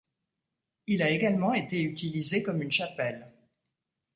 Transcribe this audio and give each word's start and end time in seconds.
Il 0.87 1.03
a 1.03 1.11
également 1.11 1.53
été 1.53 1.83
utilisé 1.83 2.41
comme 2.41 2.63
une 2.63 2.71
chapelle. 2.71 3.31